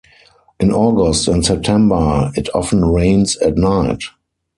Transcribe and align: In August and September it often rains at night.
In 0.59 0.71
August 0.71 1.27
and 1.27 1.45
September 1.45 2.31
it 2.35 2.49
often 2.55 2.83
rains 2.83 3.37
at 3.37 3.55
night. 3.55 4.01